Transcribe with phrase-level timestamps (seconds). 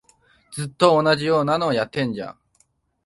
[0.51, 2.37] ずっと同じようなのやってんじゃん